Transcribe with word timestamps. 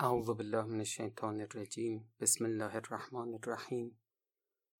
اعوذ 0.00 0.26
بالله 0.26 0.62
من 0.62 0.78
الشیطان 0.78 1.40
الرجیم. 1.40 2.12
بسم 2.20 2.44
الله 2.44 2.76
الرحمن 2.76 3.34
الرحیم. 3.34 4.00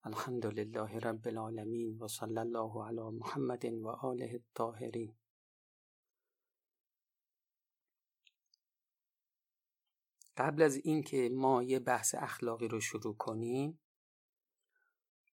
الحمد 0.05 0.47
لله 0.47 0.99
رب 0.99 1.29
العالمین 1.29 1.99
و 1.99 2.09
صلی 2.09 2.39
الله 2.39 2.87
علی 2.87 3.17
محمد 3.19 3.65
و 3.65 3.89
آله 3.89 4.31
الطاهرین. 4.33 5.17
قبل 10.37 10.63
از 10.63 10.77
اینکه 10.77 11.29
ما 11.33 11.63
یه 11.63 11.79
بحث 11.79 12.15
اخلاقی 12.15 12.69
رو 12.69 12.81
شروع 12.81 13.17
کنیم 13.17 13.81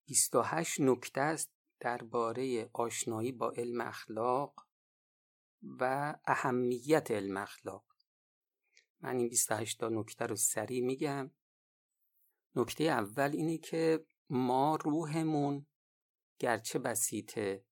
28 0.05 0.81
نکته 0.81 1.21
است 1.21 1.51
درباره 1.79 2.69
آشنایی 2.73 3.31
با 3.31 3.51
علم 3.51 3.81
اخلاق 3.81 4.67
و 5.63 6.15
اهمیت 6.25 7.11
علم 7.11 7.37
اخلاق. 7.37 7.94
من 9.05 9.17
این 9.17 9.29
28 9.29 9.79
تا 9.79 9.89
نکته 9.89 10.25
رو 10.25 10.35
سریع 10.35 10.83
میگم. 10.83 11.31
نکته 12.55 12.83
اول 12.83 13.31
اینه 13.33 13.57
که 13.57 14.05
ما 14.29 14.75
روحمون 14.75 15.65
گرچه 16.39 16.79
بسیطه 16.79 17.65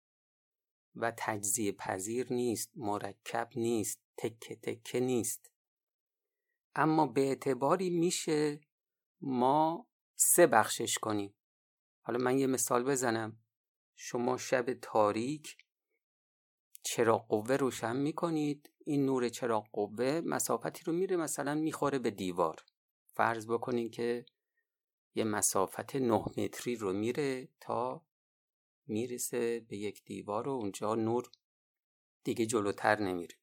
و 0.95 1.13
تجزیه 1.17 1.71
پذیر 1.71 2.33
نیست 2.33 2.71
مرکب 2.75 3.49
نیست 3.55 4.01
تکه 4.17 4.55
تکه 4.55 4.99
نیست. 4.99 5.51
اما 6.75 7.07
به 7.07 7.21
اعتباری 7.21 7.89
میشه 7.89 8.59
ما 9.21 9.87
سه 10.15 10.47
بخشش 10.47 10.97
کنیم. 10.97 11.35
حالا 12.01 12.19
من 12.19 12.37
یه 12.37 12.47
مثال 12.47 12.83
بزنم. 12.83 13.43
شما 13.95 14.37
شب 14.37 14.73
تاریک 14.73 15.57
چراغ 16.83 17.27
قوه 17.27 17.55
روشن 17.55 17.95
می‌کنید؟ 17.95 18.69
این 18.85 19.05
نور 19.05 19.29
چراغ 19.29 19.67
قوه 19.71 20.21
مسافتی 20.25 20.83
رو 20.83 20.93
میره 20.93 21.17
مثلا 21.17 21.55
می‌خوره 21.55 21.99
به 21.99 22.11
دیوار. 22.11 22.65
فرض 23.07 23.47
بکنید 23.47 23.91
که 23.91 24.25
یه 25.15 25.23
مسافت 25.23 25.95
نه 25.95 26.25
متری 26.37 26.75
رو 26.75 26.93
میره 26.93 27.47
تا 27.59 28.05
می‌رسه 28.87 29.59
به 29.59 29.77
یک 29.77 30.03
دیوار 30.05 30.47
و 30.47 30.51
اونجا 30.51 30.95
نور 30.95 31.31
دیگه 32.23 32.45
جلوتر 32.45 33.01
نمیره. 33.01 33.35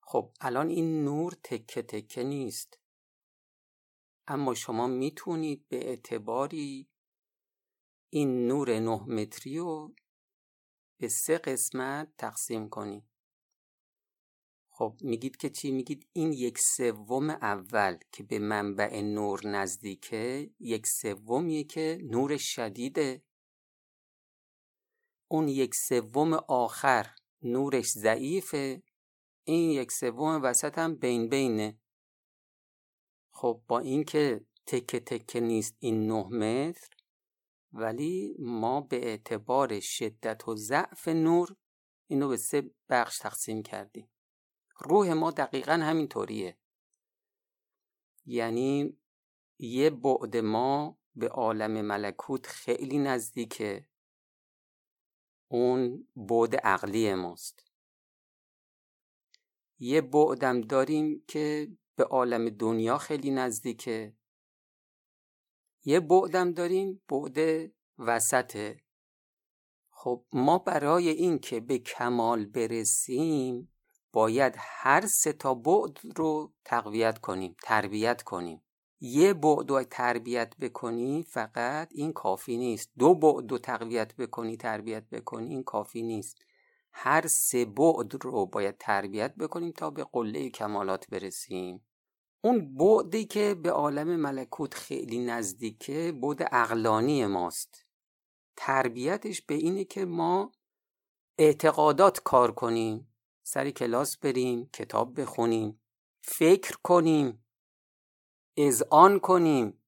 خب 0.00 0.32
الان 0.40 0.68
این 0.68 1.04
نور 1.04 1.32
تکه 1.42 1.82
تکه 1.82 2.22
نیست. 2.22 2.78
اما 4.26 4.54
شما 4.54 4.86
می‌تونید 4.86 5.68
به 5.68 5.88
اعتباری 5.88 6.88
این 8.10 8.46
نور 8.46 8.80
نه 8.80 9.04
متری 9.06 9.58
رو 9.58 9.94
به 10.98 11.08
سه 11.08 11.38
قسمت 11.38 12.08
تقسیم 12.18 12.68
کنید 12.68 13.04
خب 14.76 14.96
میگید 15.00 15.36
که 15.36 15.50
چی؟ 15.50 15.72
میگید 15.72 16.08
این 16.12 16.32
یک 16.32 16.58
سوم 16.58 17.30
اول 17.30 17.98
که 18.12 18.22
به 18.22 18.38
منبع 18.38 19.00
نور 19.00 19.46
نزدیکه 19.46 20.50
یک 20.60 20.86
سومیه 20.86 21.64
که 21.64 21.98
نور 22.02 22.36
شدیده. 22.36 23.22
اون 25.28 25.48
یک 25.48 25.74
سوم 25.74 26.32
آخر 26.48 27.06
نورش 27.42 27.86
ضعیفه. 27.86 28.82
این 29.44 29.70
یک 29.70 29.92
سوم 29.92 30.42
وسط 30.42 30.78
هم 30.78 30.94
بین 30.94 31.28
بینه. 31.28 31.78
خب 33.30 33.62
با 33.68 33.78
اینکه 33.78 34.46
تکه 34.66 35.00
تکه 35.00 35.40
نیست 35.40 35.76
این 35.78 36.06
نه 36.06 36.26
متر 36.26 36.93
ولی 37.76 38.36
ما 38.38 38.80
به 38.80 38.96
اعتبار 38.96 39.80
شدت 39.80 40.48
و 40.48 40.56
ضعف 40.56 41.08
نور 41.08 41.56
اینو 42.06 42.28
به 42.28 42.36
سه 42.36 42.70
بخش 42.88 43.18
تقسیم 43.18 43.62
کردیم. 43.62 44.10
روح 44.80 45.12
ما 45.12 45.30
دقیقا 45.30 45.72
همینطوریه. 45.72 46.58
یعنی 48.26 48.98
یه 49.58 49.90
بعد 49.90 50.36
ما 50.36 50.98
به 51.14 51.28
عالم 51.28 51.80
ملکوت 51.80 52.46
خیلی 52.46 52.98
نزدیکه. 52.98 53.88
اون 55.48 56.08
بعد 56.16 56.56
عقلی 56.56 57.14
ماست. 57.14 57.64
یه 59.78 60.00
بعدم 60.00 60.60
داریم 60.60 61.24
که 61.28 61.76
به 61.96 62.04
عالم 62.04 62.48
دنیا 62.48 62.98
خیلی 62.98 63.30
نزدیکه. 63.30 64.16
یه 65.84 66.00
بعدم 66.00 66.52
داریم 66.52 67.02
بعد 67.08 67.70
وسطه. 67.98 68.80
خب 69.90 70.24
ما 70.32 70.58
برای 70.58 71.08
اینکه 71.08 71.60
به 71.60 71.78
کمال 71.78 72.46
برسیم 72.46 73.68
باید 74.12 74.54
هر 74.58 75.06
سه 75.06 75.32
تا 75.32 75.54
بعد 75.54 75.98
رو 76.16 76.52
تقویت 76.64 77.18
کنیم 77.18 77.56
تربیت 77.62 78.22
کنیم. 78.22 78.62
یه 79.00 79.34
بعد 79.34 79.70
رو 79.70 79.82
تربیت 79.82 80.56
بکنی 80.56 81.22
فقط 81.22 81.88
این 81.90 82.12
کافی 82.12 82.56
نیست. 82.56 82.90
دو 82.98 83.14
بعد 83.14 83.50
رو 83.50 83.58
تقویت 83.58 84.16
بکنی 84.16 84.56
تربیت 84.56 85.10
بکنی 85.10 85.48
این 85.48 85.62
کافی 85.62 86.02
نیست. 86.02 86.36
هر 86.92 87.26
سه 87.26 87.64
بعد 87.64 88.24
رو 88.24 88.46
باید 88.46 88.78
تربیت 88.78 89.34
بکنیم 89.34 89.72
تا 89.72 89.90
به 89.90 90.04
قله 90.12 90.50
کمالات 90.50 91.10
برسیم. 91.10 91.86
اون 92.44 92.76
بعدی 92.76 93.24
که 93.24 93.54
به 93.54 93.70
عالم 93.70 94.16
ملکوت 94.16 94.74
خیلی 94.74 95.18
نزدیکه 95.18 96.12
بعد 96.22 96.48
اقلانی 96.52 97.26
ماست. 97.26 97.86
تربیتش 98.56 99.42
به 99.42 99.54
اینه 99.54 99.84
که 99.84 100.04
ما 100.04 100.52
اعتقادات 101.38 102.20
کار 102.24 102.52
کنیم 102.52 103.14
سری 103.42 103.72
کلاس 103.72 104.18
بریم 104.18 104.70
کتاب 104.72 105.20
بخونیم 105.20 105.82
فکر 106.22 106.76
کنیم 106.82 107.44
اذعان 108.56 109.20
کنیم. 109.20 109.82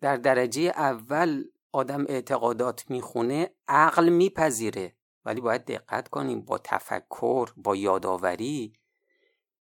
در 0.00 0.16
درجه 0.16 0.62
اول 0.62 1.44
آدم 1.72 2.04
اعتقادات 2.08 2.90
می‌خونه 2.90 3.54
عقل 3.68 4.08
میپذیره. 4.08 4.96
ولی 5.24 5.40
باید 5.40 5.64
دقت 5.64 6.08
کنیم 6.08 6.40
با 6.40 6.58
تفکر 6.58 7.50
با 7.56 7.76
یادآوری 7.76 8.72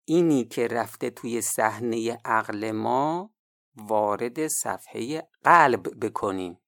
اینی 0.09 0.45
که 0.45 0.67
رفته 0.67 1.09
توی 1.09 1.41
صحنه 1.41 2.17
عقل 2.25 2.71
ما 2.71 3.33
وارد 3.75 4.47
صفحه 4.47 5.29
قلب 5.43 6.05
بکنیم. 6.05 6.59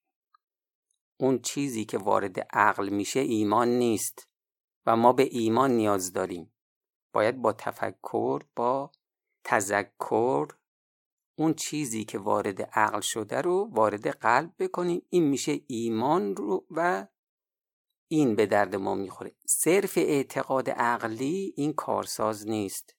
اون 1.20 1.40
چیزی 1.40 1.86
که 1.86 1.98
وارد 1.98 2.40
عقل 2.40 2.90
میشه 2.90 3.20
ایمان 3.20 3.68
نیست 3.68 4.28
و 4.86 4.96
ما 4.96 5.14
به 5.14 5.24
ایمان 5.32 5.72
نیاز 5.72 6.14
داریم. 6.14 6.54
باید 7.14 7.42
با 7.42 7.54
تفکر 7.54 8.44
با 8.56 8.92
تذکر 9.44 10.48
اون 11.38 11.54
چیزی 11.54 12.06
که 12.06 12.18
وارد 12.18 12.62
عقل 12.62 13.02
شده 13.02 13.42
رو 13.42 13.70
وارد 13.72 14.08
قلب 14.08 14.54
بکنیم. 14.60 15.02
این 15.10 15.24
میشه 15.24 15.62
ایمان 15.68 16.36
رو 16.36 16.66
و 16.72 17.08
این 18.08 18.36
به 18.36 18.46
درد 18.46 18.76
ما 18.76 18.96
می‌خوره. 18.96 19.36
صرف 19.46 19.98
اعتقاد 19.98 20.70
عقلی 20.70 21.54
این 21.58 21.74
کارساز 21.74 22.48
نیست. 22.48 22.99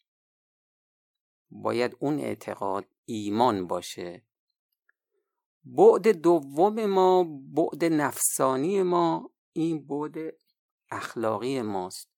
باید 1.51 1.97
اون 1.99 2.21
اعتقاد 2.21 2.87
ایمان 3.05 3.67
باشه. 3.67 4.23
بعد 5.65 6.09
دوم 6.09 6.87
ما 6.87 7.25
بعد 7.55 7.85
نفسانی 7.85 8.83
ما 8.83 9.31
این 9.53 9.87
بعد 9.87 10.15
اخلاقی 10.91 11.63
ماست. 11.63 12.09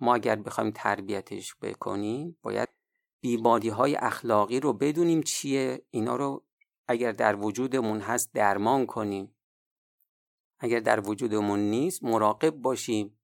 ما 0.00 0.14
اگر 0.14 0.36
بخوایم 0.36 0.70
تربیتش 0.70 1.54
بکنیم 1.62 2.38
باید 2.42 2.68
بیماری 3.20 3.68
های 3.68 3.96
اخلاقی 3.96 4.60
رو 4.60 4.72
بدونیم 4.72 5.22
چیه. 5.22 5.86
اینا 5.90 6.16
رو 6.16 6.44
اگر 6.88 7.12
در 7.12 7.36
وجودمون 7.36 8.00
هست 8.00 8.32
درمان 8.34 8.86
کنیم. 8.86 9.34
اگر 10.58 10.80
در 10.80 11.08
وجودمون 11.08 11.60
نیست 11.60 12.04
مراقب 12.04 12.50
باشیم. 12.50 13.18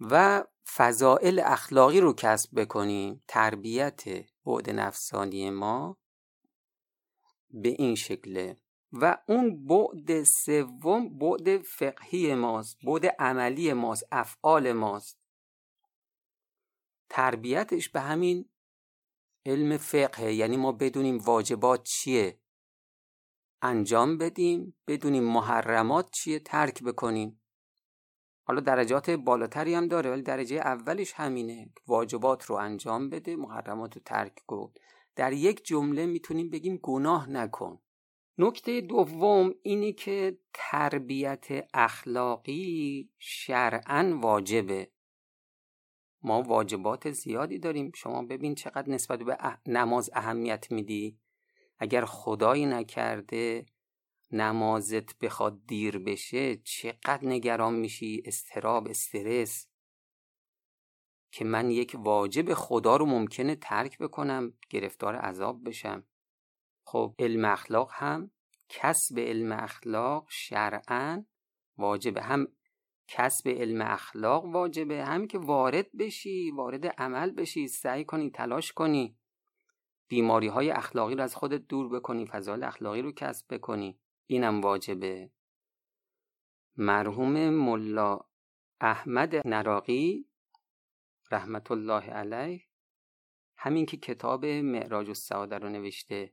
و 0.00 0.44
فضائل 0.66 1.40
اخلاقی 1.44 2.00
رو 2.00 2.12
کسب 2.12 2.60
بکنیم 2.60 3.24
تربیت 3.28 4.04
بعد 4.46 4.70
نفسانی 4.70 5.50
ما 5.50 5.96
به 7.50 7.68
این 7.68 7.94
شکله. 7.94 8.56
و 8.92 9.18
اون 9.28 9.66
بعد 9.66 10.22
سوم 10.22 11.18
بعد 11.18 11.62
فقهی 11.62 12.34
ماست 12.34 12.78
بعد 12.84 13.06
عملی 13.06 13.72
ماست 13.72 14.04
افعال 14.12 14.72
ماست. 14.72 15.18
تربیتش 17.08 17.88
به 17.88 18.00
همین 18.00 18.48
علم 19.46 19.76
فقه 19.76 20.32
یعنی 20.32 20.56
ما 20.56 20.72
بدونیم 20.72 21.18
واجبات 21.18 21.82
چیه. 21.82 22.40
انجام 23.62 24.18
بدیم 24.18 24.76
بدونیم 24.86 25.24
محرمات 25.24 26.10
چیه 26.10 26.38
ترک 26.38 26.82
بکنیم. 26.82 27.39
حالا 28.42 28.60
درجات 28.60 29.10
بالاتری 29.10 29.74
هم 29.74 29.88
داره 29.88 30.10
ولی 30.10 30.22
درجه 30.22 30.56
اولش 30.56 31.12
همینه. 31.12 31.70
واجبات 31.86 32.44
رو 32.44 32.54
انجام 32.56 33.10
بده 33.10 33.36
محرمات 33.36 33.94
رو 33.96 34.02
ترک 34.04 34.42
کن 34.46 34.72
در 35.16 35.32
یک 35.32 35.64
جمله 35.64 36.06
می‌تونیم 36.06 36.50
بگیم 36.50 36.80
گناه 36.82 37.30
نکن. 37.30 37.80
نکته 38.38 38.80
دوم 38.80 39.54
اینه 39.62 39.92
که 39.92 40.38
تربیت 40.54 41.68
اخلاقی 41.74 43.10
شرعا 43.18 44.18
واجبه. 44.22 44.90
ما 46.22 46.42
واجبات 46.42 47.10
زیادی 47.10 47.58
داریم. 47.58 47.92
شما 47.94 48.22
ببین 48.22 48.54
چقدر 48.54 48.90
نسبت 48.90 49.22
به 49.22 49.38
نماز 49.66 50.10
اهمیت 50.12 50.72
میدی. 50.72 51.18
اگر 51.78 52.04
خدایی 52.04 52.66
نکرده 52.66 53.66
نمازت 54.32 55.18
بخواد 55.18 55.66
دیر 55.66 55.98
بشه 55.98 56.56
چقدر 56.56 57.20
نگران 57.22 57.74
میشی؟ 57.74 58.22
استراب 58.24 58.88
استرس. 58.88 59.66
که 61.32 61.44
من 61.44 61.70
یک 61.70 61.96
واجب 61.98 62.54
خدا 62.54 62.96
رو 62.96 63.06
ممکنه 63.06 63.54
ترک 63.54 63.98
بکنم 63.98 64.52
گرفتار 64.70 65.16
عذاب 65.16 65.64
بشم. 65.64 66.04
خب 66.84 67.14
علم 67.18 67.44
اخلاق 67.44 67.90
هم 67.92 68.30
کسب 68.68 69.18
علم 69.18 69.52
اخلاق 69.52 70.26
شرعا 70.30 71.24
واجبه. 71.78 72.22
هم 72.22 72.46
کسب 73.08 73.48
علم 73.48 73.80
اخلاق 73.82 74.44
واجبه 74.44 75.04
هم 75.04 75.26
که 75.26 75.38
وارد 75.38 75.96
بشی 75.96 76.50
وارد 76.50 76.86
عمل 76.86 77.30
بشی 77.30 77.68
سعی 77.68 78.04
کنی 78.04 78.30
تلاش 78.30 78.72
کنی. 78.72 79.16
بیماری 80.08 80.48
های 80.48 80.70
اخلاقی 80.70 81.14
رو 81.14 81.22
از 81.22 81.34
خودت 81.34 81.66
دور 81.66 81.88
بکنی 81.88 82.26
فضایل 82.26 82.64
اخلاقی 82.64 83.02
رو 83.02 83.12
کسب 83.12 83.54
بکنی. 83.54 83.98
اینم 84.30 84.60
واجبه. 84.60 85.30
مرحوم 86.76 87.50
ملا 87.50 88.20
احمد 88.80 89.46
نراقی 89.46 90.26
رحمت 91.30 91.70
الله 91.70 92.04
علیه 92.10 92.64
همین 93.56 93.86
که 93.86 93.96
کتاب 93.96 94.44
معراج 94.46 95.08
السعاده 95.08 95.58
رو 95.58 95.68
نوشته. 95.68 96.32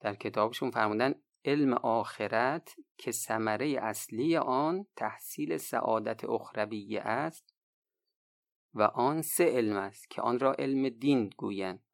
در 0.00 0.14
کتابشون 0.14 0.70
فرمودن 0.70 1.14
علم 1.44 1.72
آخرت 1.72 2.76
که 2.98 3.12
ثمره 3.12 3.78
اصلی 3.82 4.36
آن 4.36 4.86
تحصیل 4.96 5.56
سعادت 5.56 6.24
اخرویه 6.24 7.00
است 7.00 7.54
و 8.74 8.82
آن 8.82 9.22
سه 9.22 9.44
علم 9.44 9.76
است 9.76 10.10
که 10.10 10.22
آن 10.22 10.38
را 10.38 10.52
علم 10.52 10.88
دین 10.88 11.30
گویند. 11.36 11.84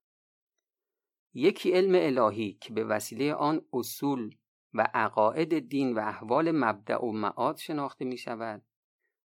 یکی 1.35 1.73
علم 1.73 1.95
الهی 1.95 2.53
که 2.53 2.73
به 2.73 2.85
وسیله 2.85 3.35
آن 3.35 3.67
اصول 3.73 4.37
و 4.75 4.89
عقاعد 4.95 5.59
دین 5.59 5.93
و 5.95 5.99
احوال 5.99 6.51
مبدع 6.51 7.05
و 7.05 7.13
معاد 7.13 7.57
شناخته 7.57 8.05
می 8.05 8.19
شود 8.19 8.63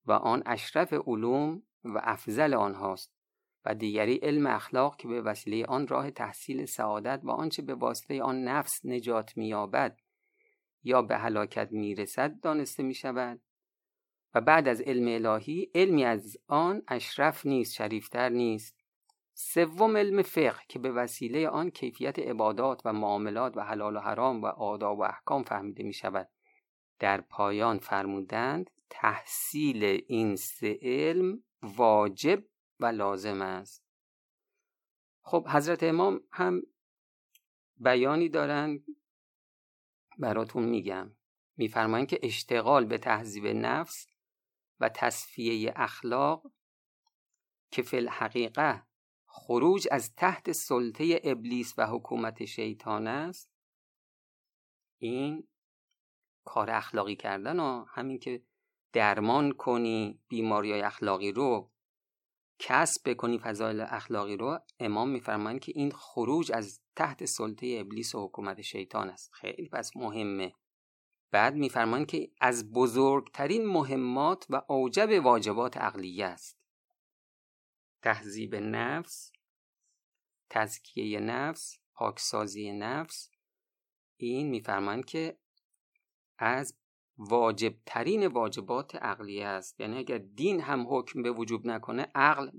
و 0.06 0.12
آن 0.12 0.42
اشرف 0.46 0.92
علوم 0.92 1.62
و 1.84 2.00
افضل 2.02 2.54
آنهاست 2.54 3.12
و 3.64 3.74
دیگری 3.74 4.14
علم 4.14 4.46
اخلاق 4.46 4.96
که 4.96 5.08
به 5.08 5.22
وسیله 5.22 5.66
آن 5.66 5.86
راه 5.86 6.10
تحصیل 6.10 6.64
سعادت 6.64 7.20
و 7.24 7.30
آنچه 7.30 7.62
به 7.62 7.74
واسطه 7.74 8.22
آن 8.22 8.44
نفس 8.44 8.84
نجات 8.84 9.36
مییابد 9.36 9.98
یا 10.82 11.02
به 11.02 11.18
هلاکت 11.18 11.72
می‌رسد 11.72 12.40
دانسته 12.40 12.82
می 12.82 12.94
شود 12.94 13.40
و 14.34 14.40
بعد 14.40 14.68
از 14.68 14.80
علم 14.80 15.08
الهی 15.08 15.70
علمی 15.74 16.04
از 16.04 16.36
آن 16.46 16.82
اشرف 16.88 17.46
نیست 17.46 17.74
شریفتر 17.74 18.28
نیست. 18.28 18.81
سوم 19.34 19.96
علم 19.96 20.22
فقه 20.22 20.60
که 20.68 20.78
به 20.78 20.92
وسیله 20.92 21.48
آن 21.48 21.70
کیفیت 21.70 22.18
عبادات 22.18 22.82
و 22.84 22.92
معاملات 22.92 23.56
و 23.56 23.60
حلال 23.60 23.96
و 23.96 24.00
حرام 24.00 24.42
و 24.42 24.46
آداب 24.46 24.98
و 24.98 25.02
احکام 25.02 25.42
فهمیده 25.42 25.82
می 25.82 25.92
شود 25.92 26.28
در 26.98 27.20
پایان 27.20 27.78
فرمودند 27.78 28.70
تحصیل 28.90 29.84
این 30.08 30.36
سه 30.36 30.78
علم 30.82 31.42
واجب 31.62 32.44
و 32.80 32.86
لازم 32.86 33.42
است. 33.42 33.84
خب 35.22 35.48
حضرت 35.48 35.82
امام 35.82 36.20
هم 36.32 36.62
بیانی 37.76 38.28
دارند 38.28 38.84
براتون 40.18 40.64
میگم. 40.64 41.16
میفرمایند 41.56 42.08
که 42.08 42.20
اشتغال 42.22 42.84
به 42.84 42.98
تهذیب 42.98 43.46
نفس 43.46 44.06
و 44.80 44.88
تصفیه 44.88 45.72
اخلاق 45.76 46.52
که 47.70 47.82
فی 47.82 47.96
الحقیقه 47.96 48.82
خروج 49.34 49.88
از 49.90 50.14
تحت 50.14 50.52
سلطه 50.52 51.20
ابلیس 51.24 51.74
و 51.78 51.86
حکومت 51.86 52.44
شیطان 52.44 53.06
است. 53.06 53.50
این 54.98 55.48
کار 56.44 56.70
اخلاقی 56.70 57.16
کردن 57.16 57.60
و 57.60 57.84
همین 57.88 58.18
که 58.18 58.42
درمان 58.92 59.52
کنی 59.52 60.20
بیماری 60.28 60.72
اخلاقی 60.72 61.32
رو 61.32 61.70
کسب 62.58 63.10
بکنی 63.10 63.38
فضایل 63.38 63.80
اخلاقی 63.80 64.36
رو 64.36 64.58
امام 64.78 65.08
میفرمایند 65.08 65.60
که 65.60 65.72
این 65.74 65.90
خروج 65.90 66.52
از 66.52 66.80
تحت 66.96 67.24
سلطه 67.24 67.76
ابلیس 67.80 68.14
و 68.14 68.24
حکومت 68.24 68.60
شیطان 68.60 69.10
است. 69.10 69.30
خیلی 69.32 69.68
پس 69.68 69.96
مهمه. 69.96 70.54
بعد 71.30 71.54
میفرمایند 71.54 72.06
که 72.06 72.30
از 72.40 72.72
بزرگترین 72.72 73.66
مهمات 73.66 74.46
و 74.50 74.62
اوجب 74.68 75.24
واجبات 75.24 75.76
عقلیه 75.76 76.26
است. 76.26 76.61
تهذیب 78.02 78.54
نفس 78.54 79.32
تزکیه 80.50 81.20
نفس 81.20 81.78
پاکسازی 81.94 82.72
نفس. 82.72 83.30
این 84.16 84.48
میفرمایند 84.48 85.04
که 85.04 85.38
از 86.38 86.78
واجب 87.18 87.74
ترین 87.86 88.26
واجبات 88.26 88.94
عقلیه 88.94 89.46
است. 89.46 89.80
یعنی 89.80 89.98
اگر 89.98 90.18
دین 90.18 90.60
هم 90.60 90.86
حکم 90.88 91.22
به 91.22 91.30
وجوب 91.30 91.66
نکنه 91.66 92.06
عقل 92.14 92.50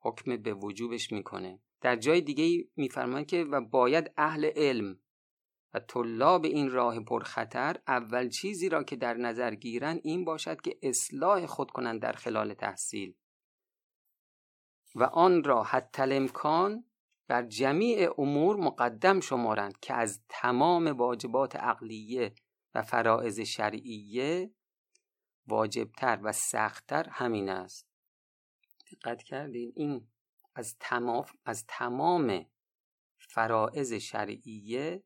حکم 0.00 0.36
به 0.36 0.54
وجوبش 0.54 1.12
می‌کنه. 1.12 1.60
در 1.80 1.96
جای 1.96 2.20
دیگه 2.20 2.68
میفرمایند 2.76 3.26
که 3.26 3.44
و 3.44 3.60
باید 3.60 4.12
اهل 4.16 4.50
علم 4.56 4.98
و 5.74 5.80
طلاب 5.80 6.44
این 6.44 6.70
راه 6.70 7.00
پرخطر 7.00 7.76
اول 7.86 8.28
چیزی 8.28 8.68
را 8.68 8.84
که 8.84 8.96
در 8.96 9.14
نظر 9.14 9.54
گیرند 9.54 10.00
این 10.04 10.24
باشد 10.24 10.60
که 10.60 10.78
اصلاح 10.82 11.46
خود 11.46 11.70
کنند 11.70 12.02
در 12.02 12.12
خلال 12.12 12.54
تحصیل. 12.54 13.14
و 14.94 15.02
آن 15.02 15.44
را 15.44 15.62
حتی 15.62 16.02
امکان 16.02 16.84
بر 17.28 17.42
جمیع 17.42 18.20
امور 18.20 18.56
مقدم 18.56 19.20
شمارند 19.20 19.80
که 19.80 19.94
از 19.94 20.20
تمام 20.28 20.86
واجبات 20.86 21.56
عقلیه 21.56 22.34
و 22.74 22.82
فرائض 22.82 23.40
شرعیه 23.40 24.54
واجبتر 25.46 26.20
و 26.22 26.32
سختتر 26.32 27.08
همین 27.08 27.48
است. 27.48 27.88
دقت 28.92 29.22
کردین 29.22 29.72
این 29.76 30.08
از 30.54 30.76
تمام 30.80 31.24
از 31.44 31.64
تمام 31.68 32.46
فرائض 33.18 33.92
شرعیه 33.92 35.04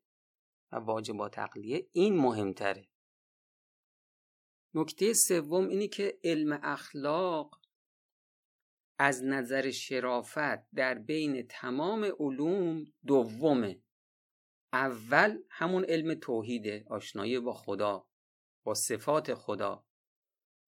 و 0.71 0.75
واجبات 0.75 1.39
عقلیه 1.39 1.87
این 1.91 2.17
مهمتره. 2.17 2.89
نکته 4.73 5.13
سوم 5.13 5.67
اینی 5.67 5.87
که 5.87 6.19
علم 6.23 6.59
اخلاق 6.63 7.61
از 8.99 9.23
نظر 9.23 9.71
شرافت 9.71 10.69
در 10.71 10.93
بین 10.93 11.47
تمام 11.47 12.03
علوم 12.19 12.85
دومه. 13.05 13.81
اول 14.73 15.37
همون 15.49 15.83
علم 15.83 16.13
توحیده 16.13 16.85
آشنایی 16.87 17.39
با 17.39 17.53
خدا 17.53 18.07
با 18.63 18.73
صفات 18.73 19.33
خدا 19.33 19.85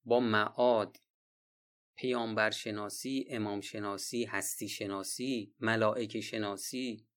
با 0.06 0.20
معاد 0.20 0.98
پیامبر 1.98 2.50
شناسی 2.50 3.26
امام 3.30 3.62
شناسی 3.62 4.26
هستی 4.26 4.70
شناسی 4.70 5.56
ملائکه 5.60 6.22
شناسی 6.22 7.08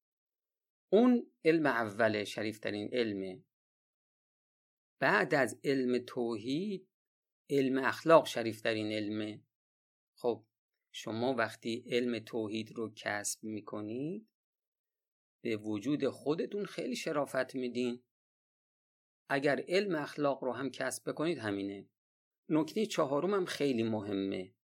اون 0.92 1.32
علم 1.44 1.66
اول 1.66 2.24
شریفترین 2.24 2.88
علمه. 2.92 3.42
بعد 5.00 5.34
از 5.34 5.60
علم 5.64 6.04
توحید 6.06 6.88
علم 7.50 7.78
اخلاق 7.78 8.26
شریفترین 8.26 8.92
علمه. 8.92 9.40
شما 10.92 11.34
وقتی 11.34 11.84
علم 11.86 12.18
توحید 12.18 12.72
رو 12.72 12.92
کسب 12.96 13.44
می‌کنید 13.44 14.28
به 15.40 15.56
وجود 15.56 16.08
خودتون 16.08 16.64
خیلی 16.64 16.96
شرافت 16.96 17.54
میدین. 17.54 18.02
اگر 19.28 19.64
علم 19.68 19.94
اخلاق 19.94 20.44
رو 20.44 20.52
هم 20.52 20.70
کسب 20.70 21.10
بکنید 21.10 21.38
همینه. 21.38 21.88
نکته 22.48 22.86
چهارم 22.86 23.34
هم 23.34 23.44
خیلی 23.44 23.82
مهمه. 23.82 24.54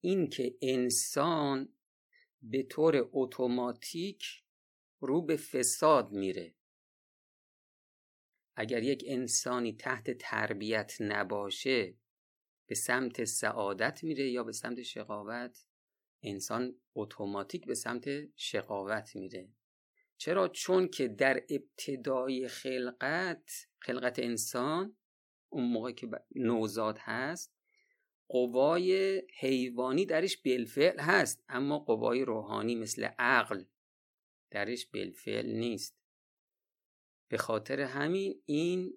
این 0.00 0.28
که 0.28 0.58
انسان 0.62 1.74
به 2.42 2.62
طور 2.62 3.08
اتوماتیک 3.12 4.24
رو 5.00 5.22
به 5.22 5.36
فساد 5.36 6.12
میره. 6.12 6.54
اگر 8.56 8.82
یک 8.82 9.04
انسانی 9.06 9.72
تحت 9.72 10.10
تربیت 10.10 10.96
نباشه 11.00 11.96
به 12.66 12.74
سمت 12.74 13.24
سعادت 13.24 14.04
میره 14.04 14.30
یا 14.30 14.44
به 14.44 14.52
سمت 14.52 14.82
شقاوت؟ 14.82 15.67
انسان 16.22 16.74
اتوماتیک 16.94 17.66
به 17.66 17.74
سمت 17.74 18.08
شقاوت 18.36 19.16
میره. 19.16 19.48
چرا؟ 20.16 20.48
چون 20.48 20.88
که 20.88 21.08
در 21.08 21.42
ابتدای 21.50 22.48
خلقت 22.48 23.50
خلقت 23.78 24.18
انسان 24.18 24.96
اون 25.48 25.64
موقع 25.64 25.92
که 25.92 26.08
نوزاد 26.34 26.98
هست 27.00 27.54
قوای 28.28 29.22
حیوانی 29.38 30.06
درش 30.06 30.36
بالفعل 30.36 31.00
هست 31.00 31.44
اما 31.48 31.78
قوای 31.78 32.24
روحانی 32.24 32.74
مثل 32.74 33.04
عقل 33.18 33.64
درش 34.50 34.86
بالفعل 34.86 35.46
نیست. 35.46 35.98
به 37.28 37.36
خاطر 37.36 37.80
همین 37.80 38.42
این 38.44 38.94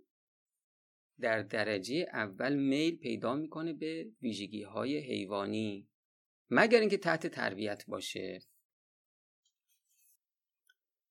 در 1.19 1.41
درجه 1.41 2.07
اول 2.13 2.55
میل 2.55 2.97
پیدا 2.97 3.35
می‌کنه 3.35 3.73
به 3.73 4.11
ویژگی 4.21 4.63
های 4.63 4.97
حیوانی. 4.97 5.87
مگر 6.53 6.79
اینکه 6.79 6.97
تحت 6.97 7.27
تربیت 7.27 7.85
باشه. 7.87 8.39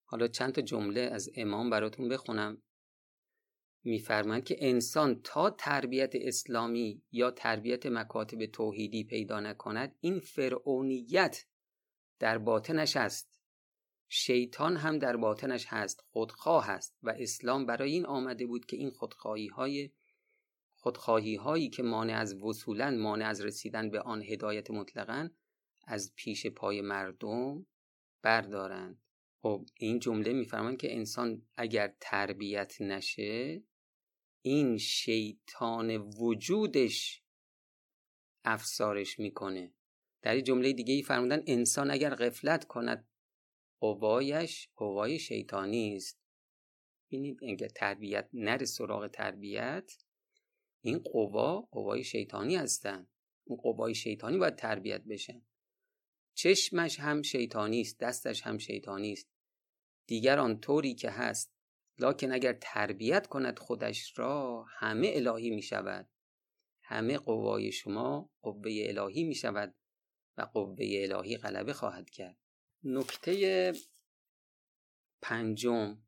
حالا 0.04 0.28
چند 0.28 0.52
تا 0.52 0.62
جمله 0.62 1.00
از 1.00 1.30
امام 1.36 1.70
براتون 1.70 2.08
بخونم. 2.08 2.62
میفرمایند 3.84 4.44
که 4.44 4.56
انسان 4.58 5.20
تا 5.24 5.50
تربیت 5.50 6.12
اسلامی 6.14 7.02
یا 7.12 7.30
تربیت 7.30 7.86
مکاتب 7.86 8.46
توحیدی 8.46 9.04
پیدا 9.04 9.40
نکند 9.40 9.96
این 10.00 10.20
فرعونیت 10.20 11.46
در 12.18 12.38
باطنش 12.38 12.96
است. 12.96 13.40
شیطان 14.08 14.76
هم 14.76 14.98
در 14.98 15.16
باطنش 15.16 15.66
هست 15.68 16.00
خودخواه 16.10 16.66
هست 16.66 16.98
و 17.02 17.14
اسلام 17.18 17.66
برای 17.66 17.92
این 17.92 18.06
آمده 18.06 18.46
بود 18.46 18.66
که 18.66 18.76
این 18.76 18.90
خودخواهی 18.90 19.46
های 19.46 19.90
خودخواهی 20.82 21.34
هایی 21.34 21.68
که 21.68 21.82
مانع 21.82 22.18
از 22.18 22.34
وصولن 22.34 22.98
مانع 22.98 23.28
از 23.28 23.40
رسیدن 23.40 23.90
به 23.90 24.00
آن 24.00 24.22
هدایت 24.22 24.70
مطلقا 24.70 25.28
از 25.86 26.12
پیش 26.14 26.46
پای 26.46 26.80
مردم 26.80 27.66
بردارند. 28.22 29.02
خب 29.42 29.66
این 29.76 29.98
جمله 29.98 30.32
میفرمایند 30.32 30.78
که 30.78 30.94
انسان 30.94 31.42
اگر 31.56 31.94
تربیت 32.00 32.80
نشه 32.80 33.62
این 34.42 34.78
شیطان 34.78 35.96
وجودش 35.96 37.22
افسارش 38.44 39.18
می‌کنه. 39.18 39.74
در 40.22 40.34
این 40.34 40.44
جمله 40.44 40.72
دیگه 40.72 40.94
ای 40.94 41.02
فرمودن 41.02 41.42
انسان 41.46 41.90
اگر 41.90 42.14
غفلت 42.14 42.64
کند 42.64 43.08
قوایش 43.80 44.68
قوای 44.76 45.18
شیطانی 45.18 45.96
است. 45.96 46.20
ببینید 47.08 47.44
اگر 47.44 47.68
تربیت 47.68 48.28
نره 48.32 48.64
سراغ 48.64 49.06
تربیت 49.06 49.92
این 50.80 50.98
قوا 50.98 51.60
قوای 51.60 52.04
شیطانی 52.04 52.56
هستن. 52.56 53.08
اون 53.44 53.58
قوای 53.58 53.94
شیطانی 53.94 54.38
باید 54.38 54.56
تربیت 54.56 55.04
بشن 55.04 55.42
چشمش 56.34 57.00
هم 57.00 57.22
شیطانی 57.22 57.80
است 57.80 57.98
دستش 57.98 58.42
هم 58.42 58.58
شیطانی 58.58 59.12
است. 59.12 59.28
دیگر 60.06 60.38
آن 60.38 60.60
طوری 60.60 60.94
که 60.94 61.10
هست 61.10 61.52
لکن 61.98 62.32
اگر 62.32 62.58
تربیت 62.60 63.26
کند 63.26 63.58
خودش 63.58 64.18
را 64.18 64.64
همه 64.68 65.12
الهی 65.14 65.50
می 65.50 65.62
شود 65.62 66.08
همه 66.82 67.18
قوای 67.18 67.72
شما 67.72 68.30
قوه 68.42 68.70
الهی 68.72 69.24
می 69.24 69.34
شود 69.34 69.74
و 70.36 70.42
قوه 70.42 70.76
الهی 70.80 71.36
غلبه 71.36 71.72
خواهد 71.72 72.10
کرد. 72.10 72.36
نکته 72.84 73.72
پنجم 75.22 76.02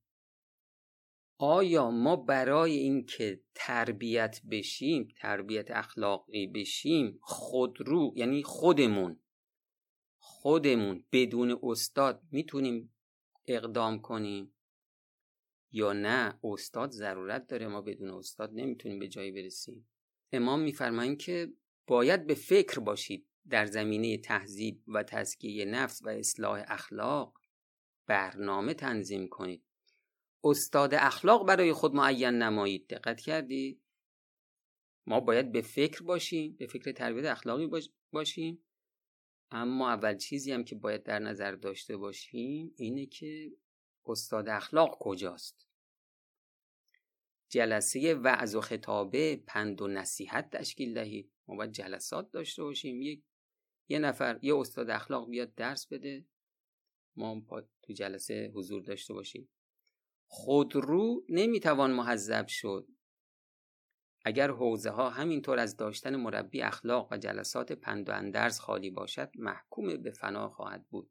آیا 1.44 1.90
ما 1.90 2.16
برای 2.16 2.72
اینکه 2.76 3.40
تربیت 3.54 4.40
بشیم 4.50 5.08
تربیت 5.16 5.70
اخلاقی 5.70 6.46
بشیم 6.46 7.18
خودرو 7.22 8.12
یعنی 8.16 8.42
خودمون 8.42 9.20
خودمون 10.18 11.04
بدون 11.12 11.58
استاد 11.62 12.22
می‌تونیم 12.30 12.94
اقدام 13.46 14.00
کنیم؟ 14.00 14.54
یا 15.72 15.92
نه 15.92 16.38
استاد 16.44 16.90
ضرورت 16.90 17.46
داره 17.46 17.68
ما 17.68 17.80
بدون 17.80 18.10
استاد 18.10 18.50
نمی‌تونیم 18.54 18.98
به 18.98 19.08
جایی 19.08 19.32
برسیم. 19.32 19.88
امام 20.32 20.60
میفرمایند 20.60 21.18
که 21.18 21.52
باید 21.86 22.26
به 22.26 22.34
فکر 22.34 22.80
باشید. 22.80 23.26
در 23.48 23.66
زمینه 23.66 24.18
تهذیب 24.18 24.82
و 24.88 25.02
تزکیه 25.02 25.64
نفس 25.64 26.02
و 26.04 26.08
اصلاح 26.08 26.64
اخلاق 26.68 27.38
برنامه 28.06 28.74
تنظیم 28.74 29.28
کنید. 29.28 29.71
استاد 30.44 30.94
اخلاق 30.94 31.46
برای 31.46 31.72
خود 31.72 31.94
معین 31.94 32.34
نمایید. 32.34 32.88
دقت 32.88 33.20
کردید؟ 33.20 33.82
ما 35.06 35.20
باید 35.20 35.52
به 35.52 35.60
فکر 35.62 36.02
باشیم 36.02 36.56
به 36.56 36.66
فکر 36.66 36.92
تربیت 36.92 37.24
اخلاقی 37.24 37.70
باشیم. 38.12 38.64
اما 39.50 39.90
اول 39.90 40.16
چیزی 40.16 40.52
هم 40.52 40.64
که 40.64 40.74
باید 40.74 41.02
در 41.02 41.18
نظر 41.18 41.52
داشته 41.52 41.96
باشیم 41.96 42.74
اینه 42.76 43.06
که 43.06 43.52
استاد 44.06 44.48
اخلاق 44.48 44.98
کجاست. 45.00 45.68
جلسه 47.48 48.14
وعظ 48.14 48.54
و 48.54 48.60
خطابه 48.60 49.36
پند 49.46 49.82
و 49.82 49.86
نصیحت 49.88 50.50
تشکیل 50.56 50.94
دهید. 50.94 51.32
ما 51.48 51.56
باید 51.56 51.72
جلسات 51.72 52.30
داشته 52.30 52.62
باشیم. 52.62 53.02
یک 53.02 53.22
یه 53.88 53.98
نفر 53.98 54.38
یه 54.42 54.56
استاد 54.56 54.90
اخلاق 54.90 55.30
بیاد 55.30 55.54
درس 55.54 55.86
بده. 55.86 56.26
ما 57.16 57.42
تو 57.82 57.92
جلسه 57.92 58.52
حضور 58.54 58.82
داشته 58.82 59.14
باشیم. 59.14 59.48
خودرو 60.34 61.24
نمی‌توان 61.28 61.90
محذب 61.90 62.46
شد. 62.46 62.88
اگر 64.24 64.50
حوزه 64.50 64.90
ها 64.90 65.10
همینطور 65.10 65.58
از 65.58 65.76
داشتن 65.76 66.16
مربی 66.16 66.62
اخلاق 66.62 67.12
و 67.12 67.16
جلسات 67.16 67.72
پند 67.72 68.08
و 68.08 68.12
اندرز 68.12 68.58
خالی 68.58 68.90
باشد 68.90 69.30
محکوم 69.34 69.96
به 69.96 70.10
فنا 70.10 70.48
خواهد 70.48 70.88
بود. 70.88 71.10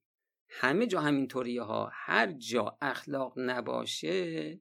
همه 0.50 0.88
جا 0.88 1.02
همینطوری 1.02 1.58
ها 1.58 1.90
هر 1.94 2.32
جا 2.32 2.78
اخلاق 2.82 3.34
نباشه 3.38 4.60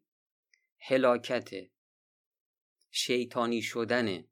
هلاکته. 0.79 1.71
شیطانی 2.90 3.62
شدنه. 3.62 4.29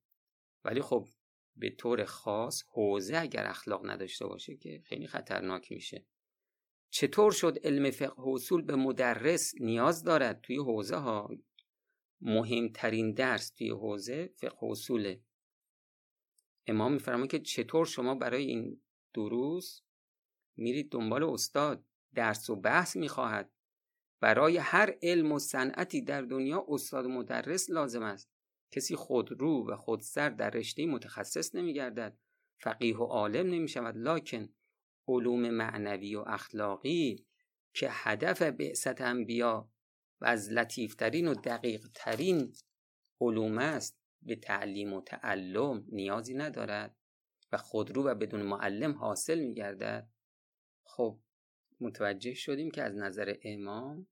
ولی 0.65 0.83
خب 0.83 1.09
به 1.57 1.71
طور 1.71 2.05
خاص 2.05 2.65
حوزه 2.73 3.17
اگر 3.17 3.47
اخلاق 3.47 3.91
نداشته 3.91 4.27
باشه 4.27 4.57
که 4.57 4.83
خیلی 4.85 5.07
خطرناک 5.07 5.73
میشه. 5.73 6.07
چطور 6.91 7.33
شد 7.33 7.59
علم 7.65 7.91
فقه 7.91 8.15
حصول 8.19 8.63
به 8.63 8.77
مدرس 8.77 9.55
نیاز 9.61 10.05
دارد 10.05 10.41
توی 10.41 10.57
حوزه 10.57 10.97
ها 10.97 11.31
مهمترین 12.21 13.13
درس 13.13 13.51
توی 13.51 13.71
حوزه 13.71 14.33
فقه 14.37 14.65
اصوله. 14.65 15.23
امام 16.67 16.93
میفرماید 16.93 17.31
که 17.31 17.39
چطور 17.39 17.87
شما 17.87 18.15
برای 18.15 18.45
این 18.45 18.81
دروس 19.15 19.81
میرید 20.57 20.93
دنبال 20.93 21.23
استاد؟ 21.23 21.85
درس 22.15 22.51
و 22.51 22.57
بحث 22.57 22.97
می‌خواهد. 22.97 23.53
برای 24.21 24.57
هر 24.57 24.99
علم 25.03 25.33
و 25.33 25.39
صنعتی 25.39 26.03
در 26.03 26.23
دنیا 26.23 26.67
استاد 26.69 27.05
و 27.05 27.09
مدرس 27.09 27.71
لازم 27.71 28.03
است. 28.03 28.31
کسی 28.71 28.97
خودرو 28.97 29.71
و 29.71 29.77
خودسر 29.77 30.29
در 30.29 30.51
رشته 30.51 30.87
متخصص 30.87 31.55
نمیگردد. 31.55 32.19
فقیه 32.61 32.97
و 32.97 33.05
عالم 33.05 33.47
نمی 33.47 33.69
شود 33.69 33.97
لکن 33.97 34.49
علوم 35.09 35.51
معنوی 35.51 36.15
و 36.17 36.25
اخلاقی 36.27 37.27
که 37.75 37.89
هدف 37.91 38.43
بعثت 38.43 39.01
انبیا 39.01 39.71
و 40.21 40.25
از 40.27 40.53
لطیفترین 40.53 41.29
و 41.29 41.35
دقیق 41.35 41.89
ترین 41.95 42.53
علوم 43.21 43.59
است 43.59 43.99
به 44.23 44.37
تعلیم 44.37 44.93
و 44.93 45.03
تعلم 45.03 45.85
نیازی 45.89 46.35
ندارد 46.35 46.97
و 47.53 47.57
خودرو 47.57 48.03
و 48.03 48.15
بدون 48.15 48.43
معلم 48.43 48.93
حاصل 48.93 49.39
می 49.39 49.55
گردد 49.55 50.09
خب 50.85 51.21
متوجه 51.81 52.35
شدیم 52.35 52.71
که 52.71 52.83
از 52.83 52.97
نظر 52.97 53.35
امام 53.43 54.07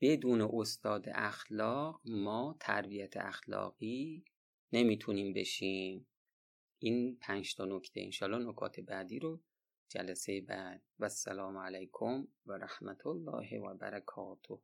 بدون 0.00 0.48
استاد 0.52 1.04
اخلاق 1.08 2.00
ما 2.04 2.56
تربیت 2.60 3.16
اخلاقی 3.16 4.24
نمی‌تونیم 4.72 5.32
بشیم. 5.32 6.06
این 6.78 7.18
پنج 7.20 7.54
تا 7.54 7.64
نکته 7.64 8.00
انشالله 8.00 8.48
نکات 8.48 8.80
بعدی 8.80 9.18
رو 9.18 9.42
جلسه 9.94 10.40
بعد. 10.40 10.80
والسلام 11.00 11.58
عليكم 11.58 12.26
ورحمة 12.46 13.02
الله 13.06 13.60
وبركاته 13.60 14.60